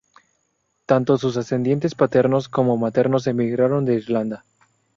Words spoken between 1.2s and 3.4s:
ascendientes paternos como maternos